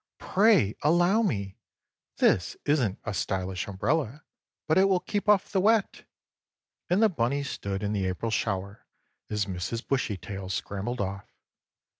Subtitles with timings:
[0.17, 1.59] "Pray allow me!
[2.17, 4.23] This isn't a stylish umbrella,
[4.67, 6.05] but it will keep off the wet."
[6.89, 8.87] And the bunny stood in the April shower
[9.29, 9.87] as Mrs.
[9.87, 11.31] Bushytail scrambled off.